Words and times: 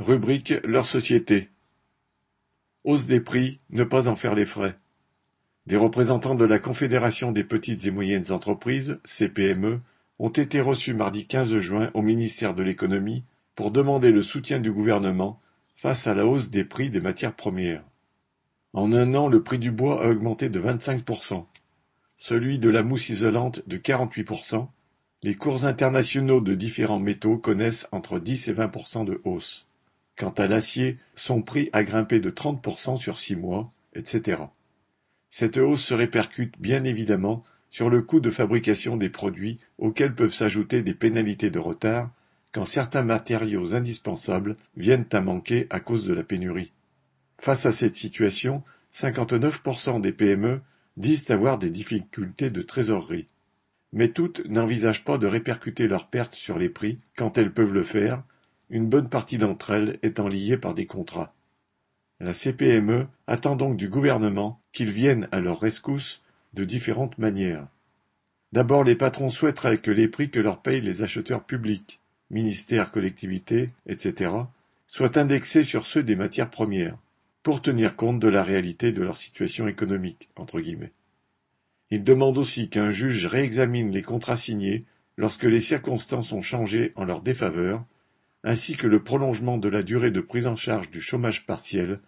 Rubrique 0.00 0.54
Leur 0.64 0.86
société. 0.86 1.50
Hausse 2.84 3.04
des 3.04 3.20
prix, 3.20 3.58
ne 3.68 3.84
pas 3.84 4.08
en 4.08 4.16
faire 4.16 4.34
les 4.34 4.46
frais. 4.46 4.74
Des 5.66 5.76
représentants 5.76 6.34
de 6.34 6.46
la 6.46 6.58
Confédération 6.58 7.32
des 7.32 7.44
petites 7.44 7.84
et 7.84 7.90
moyennes 7.90 8.32
entreprises, 8.32 8.98
CPME, 9.04 9.82
ont 10.18 10.30
été 10.30 10.62
reçus 10.62 10.94
mardi 10.94 11.26
15 11.26 11.58
juin 11.58 11.90
au 11.92 12.00
ministère 12.00 12.54
de 12.54 12.62
l'économie 12.62 13.24
pour 13.54 13.70
demander 13.70 14.10
le 14.10 14.22
soutien 14.22 14.58
du 14.58 14.72
gouvernement 14.72 15.38
face 15.76 16.06
à 16.06 16.14
la 16.14 16.24
hausse 16.24 16.48
des 16.48 16.64
prix 16.64 16.88
des 16.88 17.02
matières 17.02 17.36
premières. 17.36 17.84
En 18.72 18.94
un 18.94 19.14
an, 19.14 19.28
le 19.28 19.42
prix 19.42 19.58
du 19.58 19.70
bois 19.70 20.02
a 20.02 20.08
augmenté 20.08 20.48
de 20.48 20.62
25%, 20.62 21.44
celui 22.16 22.58
de 22.58 22.70
la 22.70 22.82
mousse 22.82 23.10
isolante 23.10 23.68
de 23.68 23.76
48%, 23.76 24.66
les 25.22 25.34
cours 25.34 25.66
internationaux 25.66 26.40
de 26.40 26.54
différents 26.54 27.00
métaux 27.00 27.36
connaissent 27.36 27.86
entre 27.92 28.18
10 28.18 28.48
et 28.48 28.54
20% 28.54 29.04
de 29.04 29.20
hausse. 29.24 29.66
Quant 30.20 30.34
à 30.36 30.46
l'acier, 30.46 30.98
son 31.14 31.40
prix 31.40 31.70
a 31.72 31.82
grimpé 31.82 32.20
de 32.20 32.28
30 32.28 32.98
sur 32.98 33.18
six 33.18 33.36
mois, 33.36 33.72
etc. 33.94 34.42
Cette 35.30 35.56
hausse 35.56 35.82
se 35.82 35.94
répercute 35.94 36.60
bien 36.60 36.84
évidemment 36.84 37.42
sur 37.70 37.88
le 37.88 38.02
coût 38.02 38.20
de 38.20 38.30
fabrication 38.30 38.98
des 38.98 39.08
produits 39.08 39.58
auxquels 39.78 40.14
peuvent 40.14 40.34
s'ajouter 40.34 40.82
des 40.82 40.92
pénalités 40.92 41.48
de 41.48 41.58
retard 41.58 42.10
quand 42.52 42.66
certains 42.66 43.02
matériaux 43.02 43.72
indispensables 43.74 44.52
viennent 44.76 45.06
à 45.10 45.22
manquer 45.22 45.66
à 45.70 45.80
cause 45.80 46.04
de 46.04 46.12
la 46.12 46.22
pénurie. 46.22 46.72
Face 47.38 47.64
à 47.64 47.72
cette 47.72 47.96
situation, 47.96 48.62
59% 48.92 50.02
des 50.02 50.12
PME 50.12 50.60
disent 50.98 51.30
avoir 51.30 51.56
des 51.56 51.70
difficultés 51.70 52.50
de 52.50 52.60
trésorerie. 52.60 53.26
Mais 53.94 54.08
toutes 54.08 54.44
n'envisagent 54.44 55.04
pas 55.04 55.16
de 55.16 55.26
répercuter 55.26 55.88
leurs 55.88 56.08
pertes 56.08 56.34
sur 56.34 56.58
les 56.58 56.68
prix 56.68 56.98
quand 57.16 57.38
elles 57.38 57.54
peuvent 57.54 57.72
le 57.72 57.84
faire, 57.84 58.22
une 58.70 58.88
bonne 58.88 59.08
partie 59.08 59.38
d'entre 59.38 59.70
elles 59.70 59.98
étant 60.02 60.28
liées 60.28 60.56
par 60.56 60.74
des 60.74 60.86
contrats. 60.86 61.34
La 62.20 62.34
CPME 62.34 63.06
attend 63.26 63.56
donc 63.56 63.76
du 63.76 63.88
gouvernement 63.88 64.60
qu'il 64.72 64.90
vienne 64.90 65.28
à 65.32 65.40
leur 65.40 65.60
rescousse 65.60 66.20
de 66.54 66.64
différentes 66.64 67.18
manières. 67.18 67.66
D'abord, 68.52 68.84
les 68.84 68.96
patrons 68.96 69.30
souhaiteraient 69.30 69.78
que 69.78 69.90
les 69.90 70.08
prix 70.08 70.30
que 70.30 70.40
leur 70.40 70.60
payent 70.60 70.80
les 70.80 71.02
acheteurs 71.02 71.44
publics, 71.44 72.00
ministères, 72.30 72.90
collectivités, 72.90 73.70
etc., 73.86 74.32
soient 74.86 75.18
indexés 75.18 75.62
sur 75.62 75.86
ceux 75.86 76.02
des 76.02 76.16
matières 76.16 76.50
premières, 76.50 76.98
pour 77.42 77.62
tenir 77.62 77.96
compte 77.96 78.20
de 78.20 78.28
la 78.28 78.42
réalité 78.42 78.92
de 78.92 79.02
leur 79.02 79.16
situation 79.16 79.68
économique. 79.68 80.28
Entre 80.36 80.60
guillemets. 80.60 80.92
Il 81.90 82.04
demande 82.04 82.38
aussi 82.38 82.68
qu'un 82.68 82.90
juge 82.90 83.26
réexamine 83.26 83.90
les 83.90 84.02
contrats 84.02 84.36
signés 84.36 84.80
lorsque 85.16 85.44
les 85.44 85.60
circonstances 85.60 86.32
ont 86.32 86.42
changé 86.42 86.90
en 86.96 87.04
leur 87.04 87.22
défaveur, 87.22 87.84
ainsi 88.44 88.76
que 88.76 88.86
le 88.86 89.02
prolongement 89.02 89.58
de 89.58 89.68
la 89.68 89.82
durée 89.82 90.10
de 90.10 90.20
prise 90.20 90.46
en 90.46 90.56
charge 90.56 90.90
du 90.90 91.00
chômage 91.00 91.46
partiel 91.46 91.98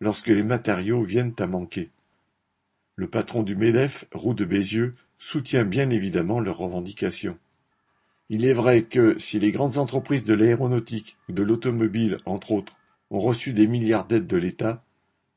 lorsque 0.00 0.28
les 0.28 0.42
matériaux 0.42 1.02
viennent 1.02 1.34
à 1.38 1.46
manquer. 1.46 1.90
Le 2.96 3.08
patron 3.08 3.42
du 3.42 3.56
MEDEF, 3.56 4.06
Roux 4.12 4.34
de 4.34 4.44
Bézieux, 4.44 4.92
soutient 5.18 5.64
bien 5.64 5.90
évidemment 5.90 6.40
leurs 6.40 6.58
revendications. 6.58 7.38
Il 8.28 8.44
est 8.44 8.52
vrai 8.52 8.82
que, 8.82 9.18
si 9.18 9.38
les 9.38 9.52
grandes 9.52 9.78
entreprises 9.78 10.24
de 10.24 10.34
l'aéronautique 10.34 11.16
ou 11.28 11.32
de 11.32 11.42
l'automobile, 11.42 12.18
entre 12.26 12.52
autres, 12.52 12.76
ont 13.10 13.20
reçu 13.20 13.52
des 13.52 13.66
milliards 13.66 14.06
d'aides 14.06 14.26
de 14.26 14.36
l'État, 14.36 14.84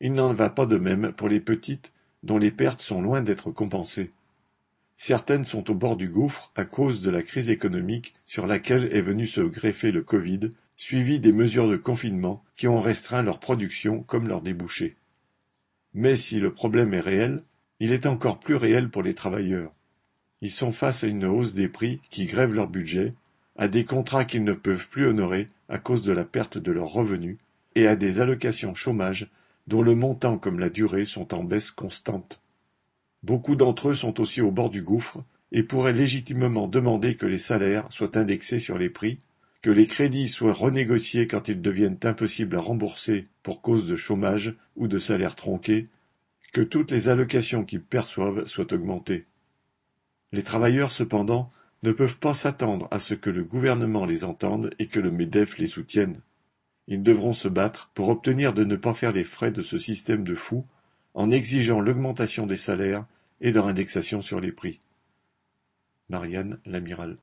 il 0.02 0.13
n'en 0.13 0.33
va 0.33 0.49
pas 0.49 0.66
de 0.66 0.77
même 0.77 1.13
pour 1.13 1.29
les 1.29 1.39
petites 1.39 1.94
dont 2.23 2.38
les 2.38 2.52
pertes 2.52 2.81
sont 2.81 3.02
loin 3.02 3.22
d'être 3.22 3.52
compensées. 3.52 4.11
Certaines 5.03 5.45
sont 5.45 5.71
au 5.71 5.73
bord 5.73 5.97
du 5.97 6.09
gouffre 6.09 6.52
à 6.55 6.63
cause 6.63 7.02
de 7.02 7.09
la 7.09 7.23
crise 7.23 7.49
économique 7.49 8.13
sur 8.27 8.45
laquelle 8.45 8.95
est 8.95 9.02
venu 9.02 9.25
se 9.25 9.41
greffer 9.41 9.91
le 9.91 10.03
Covid, 10.03 10.52
suivi 10.77 11.19
des 11.19 11.31
mesures 11.31 11.67
de 11.67 11.75
confinement 11.75 12.44
qui 12.55 12.67
ont 12.67 12.80
restreint 12.80 13.23
leur 13.23 13.39
production 13.39 14.03
comme 14.03 14.27
leurs 14.27 14.44
débouchés. 14.44 14.91
Mais 15.95 16.16
si 16.16 16.39
le 16.39 16.53
problème 16.53 16.94
est 16.94 16.99
réel, 16.99 17.41
il 17.79 17.94
est 17.94 18.05
encore 18.05 18.39
plus 18.39 18.53
réel 18.53 18.89
pour 18.89 19.02
les 19.02 19.16
travailleurs. 19.16 19.73
Ils 20.40 20.51
sont 20.51 20.72
face 20.72 21.03
à 21.03 21.07
une 21.07 21.25
hausse 21.25 21.56
des 21.56 21.67
prix 21.67 22.00
qui 22.11 22.28
grève 22.28 22.53
leur 22.53 22.67
budget, 22.67 23.09
à 23.57 23.69
des 23.69 23.85
contrats 23.85 24.25
qu'ils 24.25 24.44
ne 24.44 24.53
peuvent 24.53 24.88
plus 24.88 25.07
honorer 25.07 25.47
à 25.67 25.79
cause 25.79 26.03
de 26.03 26.13
la 26.13 26.25
perte 26.25 26.59
de 26.59 26.72
leurs 26.72 26.91
revenus, 26.91 27.40
et 27.73 27.88
à 27.88 27.95
des 27.95 28.19
allocations 28.19 28.75
chômage 28.75 29.31
dont 29.66 29.81
le 29.81 29.95
montant 29.95 30.38
comme 30.38 30.59
la 30.59 30.69
durée 30.69 31.07
sont 31.07 31.34
en 31.34 31.44
baisse 31.44 31.72
constante. 31.72 32.41
Beaucoup 33.24 33.56
d'entre 33.56 33.90
eux 33.90 33.96
sont 33.96 34.20
aussi 34.20 34.42
au 34.42 34.52
bord 34.52 34.70
du 34.70 34.82
gouffre 34.82 35.22
et 35.52 35.64
pourraient 35.64 35.94
légitimement 35.94 36.68
demander 36.68 37.16
que 37.16 37.26
les 37.26 37.38
salaires 37.38 37.92
soient 37.92 38.18
indexés 38.18 38.59
sur 38.59 38.78
les 38.78 38.90
prix, 38.90 39.20
que 39.62 39.70
les 39.70 39.86
crédits 39.86 40.28
soient 40.28 40.54
renégociés 40.54 41.28
quand 41.28 41.48
ils 41.48 41.62
deviennent 41.62 42.00
impossibles 42.04 42.56
à 42.56 42.62
rembourser 42.62 43.26
pour 43.44 43.62
cause 43.62 43.86
de 43.86 43.96
chômage 43.96 44.52
ou 44.76 44.88
de 44.88 44.98
salaires 44.98 45.36
tronqués, 45.36 45.86
que 46.52 46.62
toutes 46.62 46.92
les 46.92 47.09
allocations 47.09 47.64
qu'ils 47.64 47.84
perçoivent 47.84 48.46
soient 48.48 48.74
augmentées. 48.74 49.24
Les 50.32 50.44
travailleurs, 50.44 50.92
cependant, 50.92 51.52
ne 51.84 51.92
peuvent 51.92 52.18
pas 52.18 52.34
s'attendre 52.34 52.88
à 52.92 53.00
ce 53.00 53.14
que 53.14 53.30
le 53.30 53.44
gouvernement 53.44 54.06
les 54.06 54.24
entende 54.24 54.74
et 54.80 54.88
que 54.88 55.00
le 55.00 55.12
MEDEF 55.12 55.58
les 55.58 55.68
soutienne. 55.68 56.22
Ils 56.88 57.03
devront 57.03 57.34
se 57.34 57.48
battre 57.48 57.92
pour 57.94 58.09
obtenir 58.09 58.53
de 58.53 58.64
ne 58.64 58.76
pas 58.76 58.94
faire 58.94 59.12
les 59.12 59.24
frais 59.24 59.52
de 59.52 59.62
ce 59.62 59.78
système 59.78 60.24
de 60.24 60.36
fous 60.36 60.66
en 61.13 61.31
exigeant 61.31 61.79
l'augmentation 61.79 62.47
des 62.47 62.57
salaires 62.57 63.05
et 63.41 63.51
leur 63.51 63.67
indexation 63.67 64.22
sur 64.22 64.39
les 64.39 64.51
prix. 64.51 64.79
Marianne 66.09 66.59
Lamiral 66.66 67.17